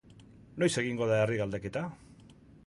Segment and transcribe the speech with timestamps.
[0.63, 1.85] Noiz egingo da herri-galdeketa?